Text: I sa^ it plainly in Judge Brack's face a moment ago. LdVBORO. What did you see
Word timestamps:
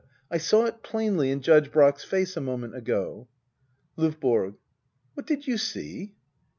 I 0.31 0.39
sa^ 0.39 0.67
it 0.67 0.81
plainly 0.81 1.29
in 1.29 1.41
Judge 1.41 1.71
Brack's 1.71 2.03
face 2.03 2.35
a 2.35 2.41
moment 2.41 2.75
ago. 2.75 3.27
LdVBORO. 3.99 4.55
What 5.15 5.27
did 5.27 5.45
you 5.45 5.59
see 5.59 6.15